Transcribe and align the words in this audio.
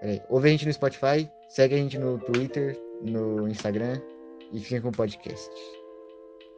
Peraí. 0.00 0.22
Ouve 0.28 0.48
a 0.48 0.52
gente 0.52 0.66
no 0.66 0.72
Spotify, 0.72 1.30
segue 1.48 1.74
a 1.74 1.78
gente 1.78 1.98
no 1.98 2.18
Twitter, 2.18 2.78
no 3.02 3.46
Instagram 3.46 4.00
e 4.52 4.58
fica 4.58 4.80
com 4.80 4.88
o 4.88 4.92
podcast. 4.92 5.50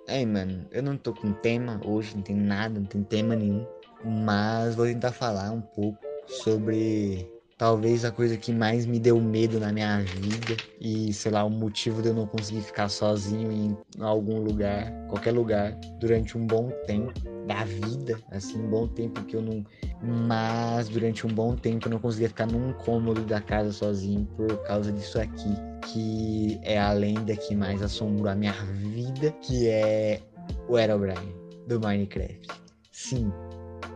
Aí, 0.08 0.24
mano, 0.26 0.66
eu 0.70 0.82
não 0.82 0.96
tô 0.96 1.12
com 1.12 1.32
tema 1.32 1.80
hoje, 1.84 2.14
não 2.14 2.22
tem 2.22 2.36
nada, 2.36 2.78
não 2.78 2.86
tem 2.86 3.02
tema 3.02 3.36
nenhum. 3.36 3.66
Mas 4.04 4.74
vou 4.74 4.86
tentar 4.86 5.12
falar 5.12 5.50
um 5.50 5.60
pouco 5.60 5.98
sobre 6.26 7.28
talvez 7.56 8.04
a 8.04 8.10
coisa 8.10 8.36
que 8.36 8.52
mais 8.52 8.86
me 8.86 8.98
deu 8.98 9.20
medo 9.20 9.60
na 9.60 9.72
minha 9.72 10.00
vida 10.00 10.56
e, 10.80 11.12
sei 11.12 11.30
lá, 11.30 11.44
o 11.44 11.50
motivo 11.50 12.02
de 12.02 12.08
eu 12.08 12.14
não 12.14 12.26
conseguir 12.26 12.60
ficar 12.62 12.88
sozinho 12.88 13.52
em 13.52 13.76
algum 14.00 14.40
lugar, 14.40 14.90
qualquer 15.08 15.32
lugar, 15.32 15.72
durante 16.00 16.36
um 16.36 16.44
bom 16.44 16.70
tempo 16.86 17.12
da 17.46 17.64
vida, 17.64 18.18
assim, 18.32 18.58
um 18.58 18.68
bom 18.68 18.88
tempo 18.88 19.22
que 19.24 19.36
eu 19.36 19.42
não. 19.42 19.64
Mas 20.02 20.88
durante 20.88 21.26
um 21.26 21.30
bom 21.30 21.54
tempo 21.54 21.86
eu 21.86 21.92
não 21.92 21.98
conseguia 21.98 22.28
ficar 22.28 22.46
num 22.46 22.72
cômodo 22.72 23.20
da 23.22 23.40
casa 23.40 23.72
sozinho 23.72 24.26
por 24.36 24.56
causa 24.64 24.90
disso 24.90 25.20
aqui, 25.20 25.54
que 25.92 26.58
é 26.62 26.78
a 26.78 26.92
lenda 26.92 27.36
que 27.36 27.54
mais 27.54 27.80
assombrou 27.80 28.28
a 28.28 28.34
minha 28.34 28.52
vida, 28.52 29.30
que 29.40 29.68
é 29.68 30.20
o 30.68 30.76
Herobrine 30.76 31.34
do 31.68 31.78
Minecraft. 31.78 32.48
Sim, 32.90 33.32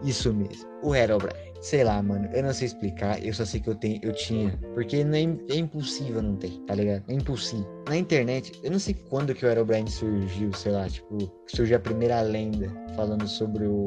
isso 0.04 0.32
mesmo, 0.32 0.68
o 0.82 0.94
Herobrine. 0.94 1.46
Sei 1.60 1.82
lá, 1.82 2.00
mano, 2.00 2.28
eu 2.32 2.44
não 2.44 2.52
sei 2.52 2.66
explicar, 2.66 3.20
eu 3.24 3.34
só 3.34 3.44
sei 3.44 3.60
que 3.60 3.68
eu 3.68 3.74
tenho, 3.74 3.98
eu 4.02 4.12
tinha. 4.12 4.56
Porque 4.74 4.98
é, 4.98 5.52
é 5.52 5.56
impossível 5.56 6.22
não 6.22 6.36
ter, 6.36 6.52
tá 6.66 6.74
ligado? 6.76 7.02
É 7.08 7.14
impossível. 7.14 7.75
Na 7.86 7.96
internet, 7.96 8.52
eu 8.64 8.70
não 8.70 8.80
sei 8.80 8.94
quando 8.94 9.32
que 9.32 9.46
o 9.46 9.48
Herobrine 9.48 9.88
surgiu, 9.88 10.52
sei 10.52 10.72
lá, 10.72 10.88
tipo, 10.88 11.32
surgiu 11.46 11.76
a 11.76 11.80
primeira 11.80 12.20
lenda 12.20 12.68
falando 12.96 13.28
sobre 13.28 13.64
o, 13.64 13.84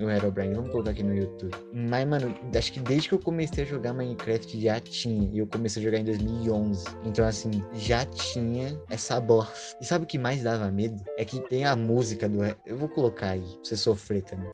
o 0.00 0.10
Herobrine. 0.10 0.54
Vamos 0.54 0.70
colocar 0.70 0.90
aqui 0.92 1.02
no 1.02 1.14
YouTube. 1.14 1.54
Mas, 1.72 2.06
mano, 2.08 2.34
acho 2.56 2.72
que 2.72 2.80
desde 2.80 3.08
que 3.08 3.14
eu 3.14 3.18
comecei 3.18 3.64
a 3.64 3.66
jogar 3.66 3.92
Minecraft 3.92 4.58
já 4.58 4.80
tinha. 4.80 5.28
E 5.30 5.38
eu 5.38 5.46
comecei 5.46 5.82
a 5.82 5.84
jogar 5.84 5.98
em 5.98 6.04
2011. 6.04 6.84
Então, 7.04 7.26
assim, 7.26 7.50
já 7.74 8.06
tinha 8.06 8.80
essa 8.88 9.20
bosta. 9.20 9.52
E 9.80 9.84
sabe 9.84 10.04
o 10.04 10.08
que 10.08 10.18
mais 10.18 10.42
dava 10.42 10.70
medo? 10.70 11.02
É 11.18 11.24
que 11.24 11.40
tem 11.48 11.66
a 11.66 11.76
música 11.76 12.28
do. 12.28 12.38
Eu 12.64 12.78
vou 12.78 12.88
colocar 12.88 13.30
aí, 13.30 13.40
pra 13.40 13.58
você 13.64 13.76
sofrer 13.76 14.22
também. 14.22 14.50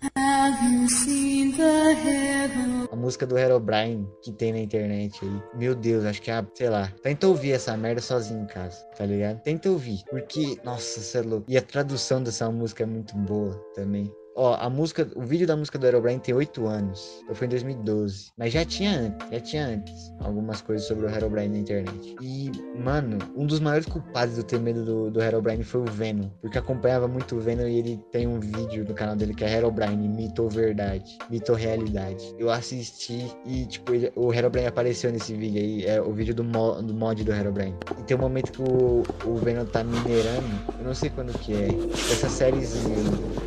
A 2.91 2.97
música 2.97 3.27
do 3.27 3.39
Herobrine 3.39 4.09
que 4.23 4.33
tem 4.33 4.53
na 4.53 4.59
internet 4.59 5.19
aí. 5.23 5.43
Meu 5.55 5.75
Deus, 5.75 6.05
acho 6.05 6.21
que 6.23 6.31
é 6.31 6.35
a. 6.35 6.47
Sei 6.55 6.69
lá. 6.69 6.91
Tenta 7.03 7.29
ouvir 7.29 7.53
essa 7.53 7.77
merda 7.77 8.01
sozinho 8.01 8.43
em 8.43 8.47
casa, 8.47 8.85
tá 8.97 9.07
ligado? 9.07 9.41
Tenta 9.43 9.71
ouvir. 9.71 10.03
Porque, 10.11 10.59
nossa, 10.65 11.01
você 11.01 11.19
é 11.19 11.23
louco. 11.23 11.47
E 11.49 11.57
a 11.57 11.63
tradução 11.63 12.23
dessa 12.23 12.51
música 12.51 12.83
é 12.83 12.87
muito 12.87 13.17
boa 13.17 13.55
também. 13.75 14.13
Ó, 14.41 14.55
a 14.55 14.71
música, 14.71 15.05
o 15.17 15.23
vídeo 15.23 15.49
da 15.49 15.57
música 15.57 15.77
do 15.81 15.85
Herobrine 15.85 16.21
tem 16.21 16.33
8 16.33 16.65
anos. 16.65 17.25
Eu 17.29 17.35
fui 17.35 17.49
em 17.49 17.51
2012. 17.51 18.31
Mas 18.39 18.53
já 18.53 18.65
tinha 18.65 18.97
antes, 18.97 19.29
já 19.33 19.41
tinha 19.41 19.67
antes 19.67 20.13
algumas 20.21 20.61
coisas 20.61 20.87
sobre 20.87 21.07
o 21.07 21.11
Herobrine 21.11 21.49
na 21.49 21.59
internet. 21.59 22.17
E, 22.23 22.53
mano, 22.79 23.19
um 23.35 23.45
dos 23.45 23.59
maiores 23.59 23.87
culpados 23.87 24.39
eu 24.39 24.45
ter 24.45 24.61
medo 24.61 24.85
do, 24.85 25.11
do 25.11 25.21
Herobrine 25.21 25.65
foi 25.65 25.81
o 25.81 25.87
Venom. 25.87 26.29
Porque 26.41 26.57
acompanhava 26.57 27.09
muito 27.09 27.35
o 27.35 27.41
Venom 27.41 27.67
e 27.67 27.81
ele 27.81 28.01
tem 28.13 28.29
um 28.29 28.39
vídeo 28.39 28.85
no 28.89 28.95
canal 28.95 29.17
dele 29.17 29.35
que 29.35 29.43
é 29.43 29.57
Herobrine, 29.57 30.07
mito 30.09 30.45
ou 30.45 30.49
verdade, 30.49 31.19
mito 31.29 31.51
ou 31.51 31.59
realidade. 31.59 32.33
Eu 32.39 32.49
assisti 32.49 33.27
e, 33.45 33.67
tipo, 33.67 33.93
ele, 33.93 34.13
o 34.15 34.33
Herobrine 34.33 34.69
apareceu 34.69 35.11
nesse 35.11 35.35
vídeo 35.35 35.61
aí. 35.61 35.85
É 35.85 36.01
o 36.01 36.13
vídeo 36.13 36.33
do, 36.33 36.45
mo, 36.45 36.81
do 36.81 36.95
mod 36.95 37.25
do 37.25 37.33
Herobrine. 37.33 37.75
E 37.99 38.05
tem 38.05 38.17
um 38.17 38.21
momento 38.21 38.53
que 38.53 38.63
o, 38.63 39.03
o 39.25 39.35
Venom 39.39 39.65
tá 39.65 39.83
minerando. 39.83 40.47
Eu 40.79 40.85
não 40.85 40.95
sei 40.95 41.11
quando 41.11 41.37
que 41.41 41.55
é. 41.55 41.69
Essa 42.13 42.29
sériezinha, 42.29 42.95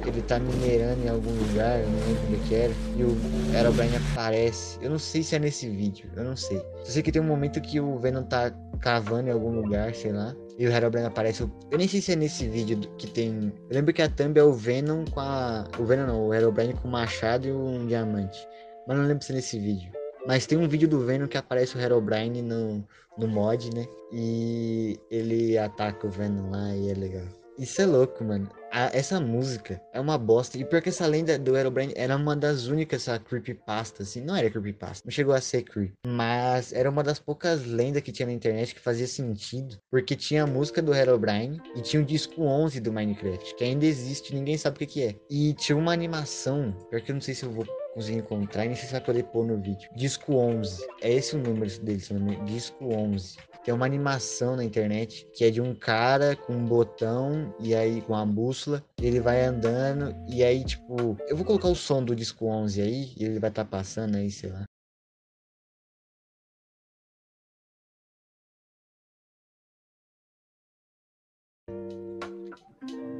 ele 0.05 0.21
tá 0.23 0.37
minerando 0.37 0.80
em 0.81 1.09
algum 1.09 1.31
lugar, 1.31 1.79
eu 1.79 1.89
não 1.89 1.99
lembro 1.99 2.35
o 2.35 2.47
que 2.47 2.55
era, 2.55 2.73
e 2.95 3.03
o 3.03 3.55
Herobrine 3.55 3.95
aparece. 3.95 4.77
Eu 4.81 4.89
não 4.89 4.99
sei 4.99 5.23
se 5.23 5.35
é 5.35 5.39
nesse 5.39 5.69
vídeo, 5.69 6.09
eu 6.15 6.23
não 6.23 6.35
sei. 6.35 6.57
Só 6.83 6.91
sei 6.91 7.03
que 7.03 7.11
tem 7.11 7.21
um 7.21 7.25
momento 7.25 7.61
que 7.61 7.79
o 7.79 7.97
Venom 7.97 8.23
tá 8.23 8.51
cavando 8.79 9.29
em 9.29 9.31
algum 9.31 9.51
lugar, 9.61 9.93
sei 9.93 10.11
lá, 10.11 10.35
e 10.57 10.67
o 10.67 10.71
Herobrine 10.71 11.05
aparece. 11.05 11.43
Eu 11.71 11.77
nem 11.77 11.87
sei 11.87 12.01
se 12.01 12.13
é 12.13 12.15
nesse 12.15 12.47
vídeo 12.47 12.77
que 12.97 13.07
tem. 13.07 13.53
Eu 13.69 13.75
lembro 13.75 13.93
que 13.93 14.01
a 14.01 14.09
thumb 14.09 14.37
é 14.37 14.43
o 14.43 14.53
Venom 14.53 15.05
com 15.05 15.19
a. 15.19 15.65
O 15.79 15.85
Venom 15.85 16.07
não, 16.07 16.27
o 16.27 16.33
Herobrine 16.33 16.73
com 16.73 16.87
um 16.87 16.91
machado 16.91 17.47
e 17.47 17.51
um 17.51 17.85
diamante. 17.87 18.47
Mas 18.87 18.97
não 18.97 19.05
lembro 19.05 19.23
se 19.23 19.31
é 19.31 19.35
nesse 19.35 19.59
vídeo. 19.59 19.91
Mas 20.27 20.45
tem 20.45 20.57
um 20.57 20.67
vídeo 20.67 20.87
do 20.87 20.99
Venom 20.99 21.27
que 21.27 21.37
aparece 21.37 21.75
o 21.75 21.79
Herobrine 21.79 22.41
no, 22.41 22.85
no 23.17 23.27
mod, 23.27 23.73
né? 23.73 23.87
E 24.11 24.99
ele 25.09 25.57
ataca 25.57 26.05
o 26.05 26.09
Venom 26.09 26.51
lá 26.51 26.75
e 26.75 26.91
é 26.91 26.93
legal. 26.93 27.25
Isso 27.57 27.81
é 27.81 27.85
louco, 27.85 28.23
mano. 28.23 28.49
A, 28.71 28.89
essa 28.97 29.19
música 29.19 29.81
é 29.93 29.99
uma 29.99 30.17
bosta. 30.17 30.57
E 30.57 30.63
pior 30.63 30.81
que 30.81 30.89
essa 30.89 31.05
lenda 31.05 31.37
do 31.37 31.57
Herobrine 31.57 31.93
era 31.95 32.15
uma 32.15 32.35
das 32.35 32.67
únicas, 32.67 33.01
essa 33.01 33.19
creepypasta, 33.19 34.03
assim. 34.03 34.21
Não 34.21 34.35
era 34.35 34.49
creepypasta, 34.49 35.05
não 35.05 35.11
chegou 35.11 35.33
a 35.33 35.41
ser 35.41 35.63
creep. 35.63 35.91
Mas 36.07 36.71
era 36.71 36.89
uma 36.89 37.03
das 37.03 37.19
poucas 37.19 37.65
lendas 37.65 38.01
que 38.01 38.11
tinha 38.11 38.27
na 38.27 38.33
internet 38.33 38.73
que 38.73 38.79
fazia 38.79 39.07
sentido. 39.07 39.77
Porque 39.89 40.15
tinha 40.15 40.43
a 40.43 40.47
música 40.47 40.81
do 40.81 40.93
Herobrine 40.93 41.61
e 41.75 41.81
tinha 41.81 42.01
o 42.01 42.05
disco 42.05 42.43
11 42.43 42.79
do 42.79 42.93
Minecraft, 42.93 43.55
que 43.55 43.63
ainda 43.63 43.85
existe, 43.85 44.33
ninguém 44.33 44.57
sabe 44.57 44.77
o 44.77 44.79
que, 44.79 44.85
que 44.85 45.03
é. 45.03 45.15
E 45.29 45.53
tinha 45.53 45.77
uma 45.77 45.91
animação, 45.91 46.71
pior 46.89 47.01
que 47.01 47.11
eu 47.11 47.15
não 47.15 47.21
sei 47.21 47.33
se 47.33 47.43
eu 47.43 47.51
vou 47.51 47.65
conseguir 47.93 48.19
encontrar 48.19 48.65
e 48.65 48.69
nem 48.69 48.75
sei 48.75 48.85
se 48.85 48.91
vai 48.91 49.01
poder 49.01 49.23
pôr 49.25 49.45
no 49.45 49.57
vídeo. 49.57 49.89
Disco 49.95 50.35
11. 50.35 50.85
É 51.01 51.11
esse 51.11 51.35
o 51.35 51.39
número 51.39 51.69
dele, 51.79 51.99
se 51.99 52.13
não 52.13 52.21
me 52.21 52.33
engano. 52.33 52.47
Disco 52.47 52.93
11 52.93 53.37
tem 53.63 53.73
uma 53.73 53.85
animação 53.85 54.55
na 54.55 54.63
internet 54.63 55.27
que 55.33 55.45
é 55.45 55.51
de 55.51 55.61
um 55.61 55.75
cara 55.75 56.35
com 56.35 56.53
um 56.53 56.65
botão 56.65 57.53
e 57.59 57.75
aí 57.75 58.01
com 58.01 58.15
a 58.15 58.25
bússola, 58.25 58.83
ele 58.99 59.19
vai 59.19 59.45
andando 59.45 60.15
e 60.27 60.43
aí 60.43 60.63
tipo, 60.63 61.15
eu 61.27 61.37
vou 61.37 61.45
colocar 61.45 61.67
o 61.67 61.75
som 61.75 62.03
do 62.03 62.15
disco 62.15 62.47
11 62.47 62.81
aí 62.81 63.13
e 63.17 63.23
ele 63.23 63.39
vai 63.39 63.49
estar 63.49 63.63
tá 63.63 63.69
passando 63.69 64.15
aí, 64.15 64.31
sei 64.31 64.49
lá. 64.49 64.63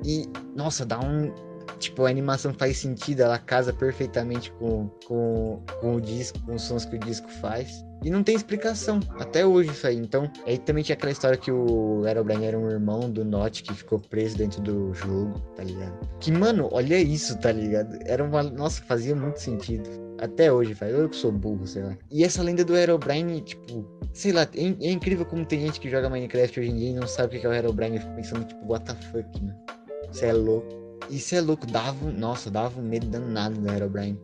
E, 0.03 0.25
nossa, 0.55 0.85
dá 0.85 0.99
um. 0.99 1.50
Tipo, 1.81 2.05
a 2.05 2.09
animação 2.09 2.53
faz 2.53 2.77
sentido, 2.77 3.21
ela 3.21 3.39
casa 3.39 3.73
perfeitamente 3.73 4.51
com, 4.53 4.87
com, 5.07 5.63
com 5.81 5.95
o 5.95 6.01
disco, 6.01 6.39
com 6.45 6.53
os 6.53 6.61
sons 6.61 6.85
que 6.85 6.95
o 6.95 6.99
disco 6.99 7.27
faz. 7.27 7.83
E 8.03 8.09
não 8.09 8.23
tem 8.23 8.35
explicação, 8.35 8.99
até 9.19 9.45
hoje 9.45 9.71
isso 9.71 9.85
aí. 9.85 9.97
Então, 9.97 10.31
aí 10.45 10.57
também 10.59 10.83
tinha 10.83 10.95
aquela 10.95 11.11
história 11.11 11.37
que 11.37 11.51
o 11.51 12.05
Herobrine 12.05 12.45
era 12.45 12.57
um 12.57 12.69
irmão 12.69 13.09
do 13.09 13.25
Notch 13.25 13.61
que 13.61 13.73
ficou 13.73 13.99
preso 13.99 14.37
dentro 14.37 14.61
do 14.61 14.93
jogo, 14.93 15.39
tá 15.55 15.63
ligado? 15.63 15.93
Que, 16.19 16.31
mano, 16.31 16.69
olha 16.71 16.99
isso, 16.99 17.37
tá 17.39 17.51
ligado? 17.51 17.97
Era 18.05 18.23
uma. 18.23 18.43
Nossa, 18.43 18.81
fazia 18.83 19.15
muito 19.15 19.39
sentido. 19.39 19.89
Até 20.19 20.51
hoje, 20.51 20.75
faz. 20.75 20.93
Eu 20.93 21.09
que 21.09 21.15
sou 21.15 21.31
burro, 21.31 21.65
sei 21.65 21.83
lá. 21.83 21.97
E 22.11 22.23
essa 22.23 22.43
lenda 22.43 22.63
do 22.63 22.75
Herobrine, 22.75 23.41
tipo, 23.41 23.85
sei 24.13 24.31
lá, 24.31 24.43
é, 24.55 24.87
é, 24.87 24.91
incrível 24.91 25.25
como 25.25 25.45
tem 25.45 25.61
gente 25.61 25.79
que 25.79 25.89
joga 25.89 26.09
Minecraft 26.09 26.59
hoje 26.59 26.69
em 26.69 26.75
dia 26.75 26.89
e 26.89 26.93
não 26.93 27.07
sabe 27.07 27.37
o 27.37 27.39
que 27.39 27.45
é 27.45 27.49
o 27.49 27.53
Herobrine 27.53 27.97
e 27.97 28.15
pensando, 28.15 28.45
tipo, 28.45 28.65
what 28.67 28.85
the 28.85 28.95
fuck, 29.07 29.43
mano. 29.43 29.57
Você 30.11 30.25
é 30.25 30.33
louco. 30.33 30.80
Isso 31.09 31.35
é 31.35 31.41
louco, 31.41 31.65
dava. 31.65 32.11
Nossa, 32.11 32.49
dava 32.49 32.79
um 32.79 32.83
medo 32.83 33.07
danado 33.07 33.59
do 33.59 33.69
Herobrine. 33.69 34.19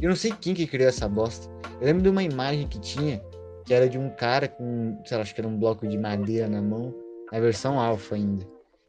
Eu 0.00 0.08
não 0.08 0.16
sei 0.16 0.32
quem 0.40 0.54
que 0.54 0.66
criou 0.66 0.88
essa 0.88 1.08
bosta. 1.08 1.50
Eu 1.80 1.86
lembro 1.86 2.02
de 2.02 2.08
uma 2.08 2.22
imagem 2.22 2.66
que 2.66 2.78
tinha, 2.78 3.22
que 3.64 3.74
era 3.74 3.88
de 3.88 3.98
um 3.98 4.10
cara 4.10 4.48
com, 4.48 4.98
sei 5.04 5.16
lá, 5.16 5.22
acho 5.22 5.34
que 5.34 5.40
era 5.40 5.48
um 5.48 5.58
bloco 5.58 5.86
de 5.86 5.98
madeira 5.98 6.48
na 6.48 6.62
mão, 6.62 6.94
na 7.30 7.38
versão 7.38 7.78
alfa 7.78 8.14
ainda. 8.14 8.46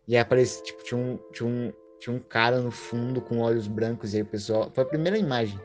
E 0.07 0.15
aí 0.15 0.21
aparecia, 0.21 0.63
tipo, 0.63 0.83
tinha 0.83 0.99
um, 0.99 1.19
tinha 1.33 1.49
um, 1.49 1.73
tinha 1.99 2.15
um 2.15 2.19
cara 2.19 2.59
no 2.59 2.71
fundo 2.71 3.21
com 3.21 3.39
olhos 3.39 3.67
brancos, 3.67 4.13
e 4.13 4.17
aí 4.17 4.23
o 4.23 4.25
pessoal. 4.25 4.71
Foi 4.73 4.83
a 4.83 4.87
primeira 4.87 5.17
imagem 5.17 5.59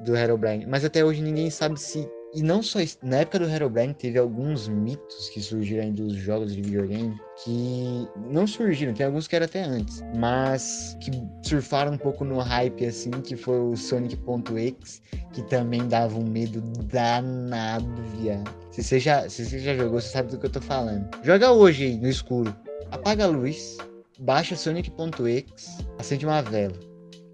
do 0.00 0.16
Herobrine. 0.16 0.66
Mas 0.66 0.84
até 0.84 1.04
hoje 1.04 1.22
ninguém 1.22 1.50
sabe 1.50 1.80
se 1.80 2.08
e 2.34 2.42
não 2.42 2.62
só 2.62 2.80
isso, 2.80 2.98
na 3.02 3.18
época 3.18 3.38
do 3.38 3.44
Herobrine 3.48 3.92
teve 3.92 4.18
alguns 4.18 4.66
mitos 4.66 5.28
que 5.28 5.40
surgiram 5.40 5.90
dos 5.92 6.14
jogos 6.14 6.54
de 6.54 6.62
videogame 6.62 7.14
que 7.44 8.08
não 8.30 8.46
surgiram, 8.46 8.94
tem 8.94 9.04
alguns 9.04 9.28
que 9.28 9.36
eram 9.36 9.44
até 9.44 9.62
antes, 9.62 10.02
mas 10.16 10.96
que 11.00 11.10
surfaram 11.46 11.92
um 11.92 11.98
pouco 11.98 12.24
no 12.24 12.38
hype 12.38 12.86
assim, 12.86 13.10
que 13.10 13.36
foi 13.36 13.58
o 13.58 13.76
Sonic.exe, 13.76 15.02
que 15.32 15.42
também 15.42 15.86
dava 15.86 16.18
um 16.18 16.24
medo 16.24 16.60
danado, 16.84 18.02
viado. 18.18 18.50
Se 18.70 18.82
você 18.82 18.98
já, 18.98 19.28
se 19.28 19.44
você 19.44 19.58
já 19.58 19.76
jogou, 19.76 20.00
você 20.00 20.08
sabe 20.08 20.30
do 20.30 20.38
que 20.38 20.46
eu 20.46 20.50
tô 20.50 20.60
falando. 20.60 21.06
Joga 21.22 21.52
hoje 21.52 21.84
aí, 21.84 21.96
no 21.98 22.08
escuro. 22.08 22.56
Apaga 22.90 23.24
a 23.24 23.28
luz, 23.28 23.76
baixa 24.18 24.56
Sonic.exe, 24.56 25.84
acende 25.98 26.24
uma 26.24 26.40
vela 26.40 26.78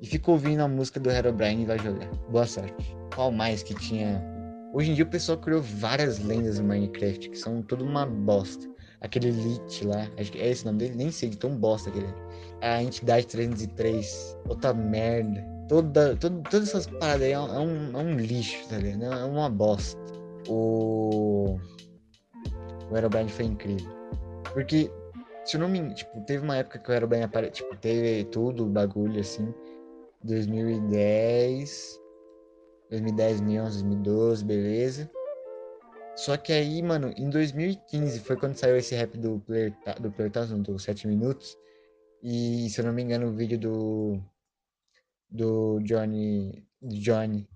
e 0.02 0.06
fica 0.06 0.30
ouvindo 0.30 0.60
a 0.60 0.68
música 0.68 0.98
do 0.98 1.10
Herobrine 1.10 1.62
e 1.62 1.66
vai 1.66 1.78
jogar. 1.78 2.08
Boa 2.30 2.46
sorte. 2.46 2.96
Qual 3.14 3.30
mais 3.30 3.62
que 3.62 3.74
tinha 3.74 4.37
Hoje 4.72 4.90
em 4.90 4.94
dia 4.94 5.04
o 5.04 5.08
pessoal 5.08 5.38
criou 5.38 5.62
várias 5.62 6.18
lendas 6.18 6.58
no 6.58 6.66
Minecraft 6.66 7.30
que 7.30 7.38
são 7.38 7.62
tudo 7.62 7.84
uma 7.84 8.04
bosta. 8.04 8.68
Aquele 9.00 9.30
Lich 9.30 9.84
lá, 9.86 10.08
acho 10.18 10.32
que 10.32 10.38
é 10.38 10.50
esse 10.50 10.64
nome 10.66 10.78
dele, 10.78 10.94
nem 10.96 11.10
sei 11.10 11.30
de 11.30 11.38
tão 11.38 11.56
bosta 11.56 11.88
aquele. 11.88 12.12
A 12.60 12.82
entidade 12.82 13.26
303, 13.26 14.36
outra 14.48 14.74
merda. 14.74 15.44
Toda, 15.68 16.16
toda, 16.16 16.42
todas 16.50 16.68
essas 16.68 16.86
paradas 16.86 17.22
aí 17.22 17.32
é 17.32 17.38
um, 17.38 17.96
é 17.96 18.02
um 18.02 18.16
lixo, 18.16 18.68
tá 18.68 18.78
ligado? 18.78 19.04
É 19.04 19.24
uma 19.24 19.48
bosta. 19.48 20.00
O. 20.48 21.58
O 22.90 22.94
Aerobrine 22.94 23.28
foi 23.28 23.44
incrível. 23.44 23.90
Porque, 24.52 24.90
se 25.44 25.56
eu 25.56 25.60
não 25.60 25.68
me. 25.68 25.94
Tipo, 25.94 26.20
teve 26.22 26.42
uma 26.42 26.56
época 26.56 26.78
que 26.78 26.88
o 26.88 26.92
Aerobrine 26.92 27.24
apareceu. 27.24 27.68
Tipo, 27.68 27.76
teve 27.76 28.24
tudo, 28.24 28.64
o 28.64 28.68
bagulho 28.68 29.20
assim. 29.20 29.52
2010. 30.24 32.00
2010, 32.90 33.40
2011, 33.40 33.82
2012, 33.84 34.44
beleza. 34.44 35.10
Só 36.16 36.36
que 36.36 36.52
aí, 36.52 36.82
mano, 36.82 37.12
em 37.16 37.30
2015 37.30 38.20
foi 38.20 38.36
quando 38.36 38.56
saiu 38.56 38.76
esse 38.76 38.94
rap 38.94 39.16
do 39.16 39.40
Player, 39.46 39.72
do 40.00 40.10
Player 40.10 40.32
Thousand, 40.32 40.62
do 40.62 40.78
7 40.78 41.06
minutos. 41.06 41.56
E, 42.22 42.68
se 42.70 42.80
eu 42.80 42.84
não 42.84 42.92
me 42.92 43.02
engano, 43.02 43.28
o 43.28 43.32
vídeo 43.32 43.58
do. 43.58 44.20
Do 45.30 45.78
Johnny. 45.84 46.66
Do 46.82 46.96
Johnny. 46.96 47.48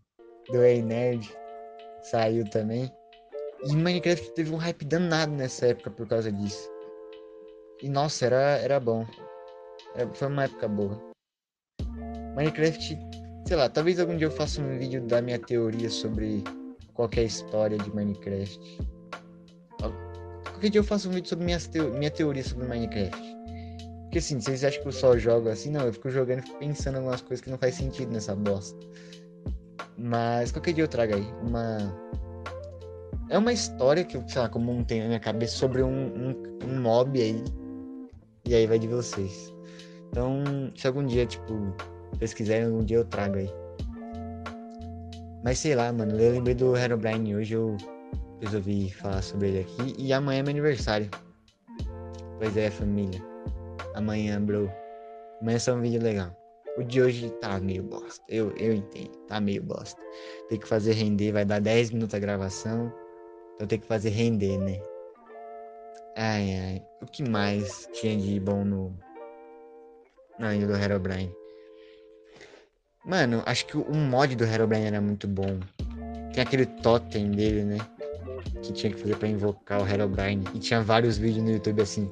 Do 0.49 0.63
Ei 0.63 0.81
Nerd. 0.81 1.29
Saiu 2.03 2.49
também. 2.49 2.93
E 3.65 3.75
Minecraft 3.75 4.33
teve 4.35 4.53
um 4.53 4.57
hype 4.57 4.85
danado 4.85 5.33
nessa 5.33 5.67
época 5.67 5.91
por 5.91 6.07
causa 6.07 6.31
disso. 6.31 6.69
E 7.81 7.89
nossa, 7.89 8.27
era, 8.27 8.59
era 8.59 8.81
bom. 8.81 9.07
Era, 9.95 10.13
foi 10.15 10.29
uma 10.29 10.45
época 10.45 10.69
boa. 10.69 11.01
Minecraft, 12.37 12.97
sei 13.47 13.57
lá, 13.57 13.69
talvez 13.69 13.99
algum 14.01 14.17
dia 14.17 14.27
eu 14.27 14.31
faça 14.31 14.61
um 14.61 14.79
vídeo 14.79 15.01
da 15.03 15.21
minha 15.21 15.39
teoria 15.39 15.91
sobre 15.91 16.43
qualquer 16.95 17.25
história 17.25 17.79
de 17.79 17.95
Minecraft. 17.95 18.79
Qualquer 20.45 20.71
dia 20.71 20.81
eu 20.81 20.85
faço 20.85 21.09
um 21.09 21.13
vídeo 21.13 21.29
sobre 21.29 21.45
minha, 21.45 21.59
teo 21.59 21.93
minha 21.95 22.11
teoria 22.11 22.45
sobre 22.45 22.67
Minecraft. 22.69 23.33
Porque 24.05 24.19
assim, 24.19 24.41
vocês 24.41 24.63
acham 24.63 24.83
que 24.83 24.89
eu 24.89 24.93
só 24.93 25.17
jogo 25.17 25.49
assim? 25.49 25.71
Não, 25.71 25.87
eu 25.87 25.93
fico 25.93 26.11
jogando 26.11 26.41
e 26.41 26.43
fico 26.43 26.59
pensando 26.59 26.95
em 26.95 26.99
algumas 26.99 27.21
coisas 27.21 27.43
que 27.43 27.51
não 27.51 27.59
faz 27.59 27.75
sentido 27.75 28.13
nessa 28.13 28.37
bosta. 28.37 28.79
Mas 29.97 30.53
qualquer 30.53 30.75
dia 30.75 30.85
eu 30.85 30.89
trago 30.89 31.15
aí 31.15 31.27
uma. 31.43 31.79
É 33.29 33.39
uma 33.39 33.53
história 33.53 34.05
que 34.05 34.17
eu, 34.17 34.29
sei 34.29 34.43
lá, 34.43 34.49
como 34.49 34.73
montei 34.73 35.01
na 35.01 35.07
minha 35.07 35.21
cabeça 35.21 35.57
sobre 35.57 35.83
um, 35.83 35.89
um, 35.89 36.59
um 36.65 36.81
mob 36.81 37.21
aí. 37.21 37.43
E 38.45 38.55
aí 38.55 38.67
vai 38.67 38.79
de 38.79 38.87
vocês. 38.87 39.53
Então, 40.11 40.45
se 40.77 40.87
algum 40.87 41.07
dia, 41.07 41.25
tipo, 41.25 41.75
vocês 42.13 42.35
quiserem, 42.35 42.67
algum 42.67 42.85
dia 42.85 42.99
eu 42.99 43.05
trago 43.05 43.37
aí. 43.37 43.51
Mas 45.45 45.59
sei 45.59 45.75
lá, 45.75 45.93
mano, 45.93 46.19
eu 46.19 46.33
lembrei 46.33 46.55
do 46.55 46.77
Herobrine 46.77 47.35
hoje, 47.35 47.55
eu 47.55 47.77
resolvi 48.41 48.91
falar 48.91 49.23
sobre 49.23 49.49
ele 49.49 49.61
aqui. 49.61 49.95
E 49.99 50.13
amanhã 50.13 50.41
é 50.41 50.43
meu 50.43 50.51
aniversário. 50.51 51.11
Pois 52.39 52.57
é, 52.57 52.71
família. 52.71 53.21
Amanhã, 53.95 54.41
bro. 54.41 54.71
Amanhã 55.41 55.57
é 55.57 55.59
só 55.59 55.75
um 55.75 55.81
vídeo 55.81 56.03
legal. 56.03 56.37
O 56.79 56.83
de 56.83 57.03
hoje 57.03 57.31
tá 57.41 57.61
meio 57.61 57.83
bosta. 57.83 58.25
Eu, 58.29 58.53
eu 58.57 58.73
entendo, 58.73 59.11
tá 59.29 59.41
meio 59.41 59.63
bosta. 59.63 60.01
Tem 60.49 60.59
que 60.59 60.67
fazer 60.67 60.93
render, 60.93 61.33
vai 61.33 61.45
dar 61.45 61.61
10 61.61 61.91
minutos 61.91 62.15
a 62.15 62.19
gravação. 62.19 62.93
Então 63.55 63.67
tem 63.67 63.79
que 63.79 63.87
fazer 63.87 64.11
render, 64.11 64.59
né? 64.59 64.81
Ai, 66.17 66.59
ai. 66.59 66.87
O 67.03 67.07
que 67.07 67.29
mais 67.29 67.89
tinha 67.93 68.17
de 68.17 68.41
bom 68.41 68.65
no. 68.65 68.97
Na 70.39 70.55
ilha 70.55 70.67
do 70.67 70.75
Herobrine? 70.75 71.42
Mano, 73.05 73.43
acho 73.47 73.67
que 73.67 73.77
o 73.77 73.95
mod 73.95 74.37
do 74.37 74.45
Herobrine 74.45 74.87
era 74.87 75.01
muito 75.01 75.27
bom. 75.27 75.59
Tem 76.33 76.43
aquele 76.43 76.67
totem 76.67 77.33
dele, 77.33 77.65
né? 77.65 77.79
Que 78.63 78.73
tinha 78.73 78.93
que 78.93 79.01
fazer 79.01 79.17
pra 79.17 79.27
invocar 79.27 79.83
o 79.83 79.89
Herobrine. 79.89 80.45
E 80.55 80.61
tinha 80.61 80.81
vários 80.83 81.19
vídeos 81.19 81.45
no 81.45 81.51
YouTube 81.51 81.83
assim. 81.83 82.09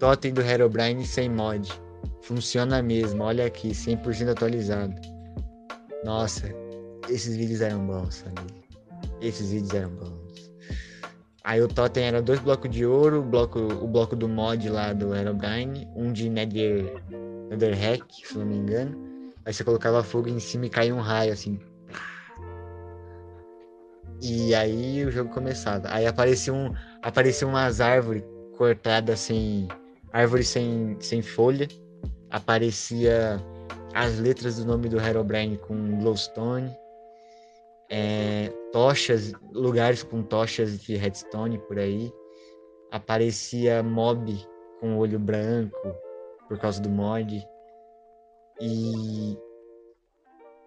Totem 0.00 0.34
do 0.34 0.42
Herobrine 0.42 1.06
sem 1.06 1.28
mod. 1.28 1.72
Funciona 2.22 2.82
mesmo, 2.82 3.22
olha 3.22 3.46
aqui, 3.46 3.68
100% 3.68 4.30
atualizado. 4.30 4.94
Nossa, 6.04 6.52
esses 7.08 7.36
vídeos 7.36 7.60
eram 7.60 7.86
bons, 7.86 8.18
família. 8.18 8.64
Esses 9.20 9.52
vídeos 9.52 9.74
eram 9.74 9.90
bons. 9.90 10.50
Aí 11.44 11.62
o 11.62 11.68
totem 11.68 12.02
era 12.02 12.20
dois 12.20 12.40
blocos 12.40 12.68
de 12.68 12.84
ouro, 12.84 13.20
o 13.20 13.22
bloco, 13.22 13.60
o 13.60 13.86
bloco 13.86 14.16
do 14.16 14.28
mod 14.28 14.68
lá 14.68 14.92
do 14.92 15.14
Herobrine, 15.14 15.86
um 15.94 16.12
de 16.12 16.28
Nether, 16.28 17.00
Nether 17.48 17.78
Hack, 17.78 18.04
se 18.24 18.36
não 18.36 18.44
me 18.44 18.56
engano 18.56 19.15
Aí 19.46 19.54
você 19.54 19.62
colocava 19.62 20.02
fogo 20.02 20.28
em 20.28 20.40
cima 20.40 20.66
e 20.66 20.70
caía 20.70 20.92
um 20.92 21.00
raio, 21.00 21.32
assim. 21.32 21.60
E 24.20 24.52
aí 24.56 25.04
o 25.04 25.10
jogo 25.10 25.32
começava. 25.32 25.86
Aí 25.88 26.04
apareciam, 26.04 26.74
apareciam 27.00 27.50
umas 27.50 27.80
árvores 27.80 28.24
cortadas 28.58 29.20
sem. 29.20 29.68
Árvores 30.12 30.48
sem, 30.48 30.96
sem 30.98 31.22
folha. 31.22 31.68
Aparecia 32.30 33.40
as 33.94 34.18
letras 34.18 34.56
do 34.56 34.64
nome 34.64 34.88
do 34.88 35.00
Herobrine 35.00 35.58
com 35.58 36.00
glowstone. 36.00 36.76
É, 37.88 38.52
tochas, 38.72 39.32
lugares 39.52 40.02
com 40.02 40.24
tochas 40.24 40.80
de 40.80 40.96
redstone 40.96 41.58
por 41.68 41.78
aí. 41.78 42.12
Aparecia 42.90 43.80
mob 43.80 44.36
com 44.80 44.96
olho 44.98 45.20
branco 45.20 45.94
por 46.48 46.58
causa 46.58 46.80
do 46.80 46.88
mod. 46.88 47.46
E. 48.60 49.36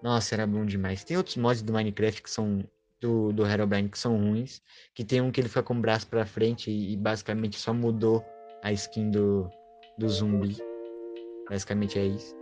Nossa, 0.02 0.36
era 0.36 0.48
bom 0.48 0.66
demais. 0.66 1.04
Tem 1.04 1.18
outros 1.18 1.38
mods 1.38 1.62
do 1.62 1.74
Minecraft 1.74 2.24
que 2.24 2.30
são. 2.30 2.64
Do, 3.02 3.32
do 3.32 3.46
Herobrine 3.46 3.88
que 3.88 3.98
são 3.98 4.18
ruins. 4.18 4.62
Que 4.94 5.06
tem 5.06 5.22
um 5.22 5.32
que 5.32 5.40
ele 5.40 5.48
fica 5.48 5.64
com 5.64 5.74
o 5.74 5.80
braço 5.80 6.08
pra 6.08 6.26
frente 6.26 6.70
e, 6.70 6.94
e 6.94 6.98
basicamente 6.98 7.58
só 7.58 7.74
mudou 7.74 8.26
a 8.62 8.74
skin 8.74 9.10
do, 9.10 9.50
do 9.98 10.10
zumbi. 10.10 10.58
Basicamente 11.50 11.98
é 11.98 12.06
isso. 12.06 12.36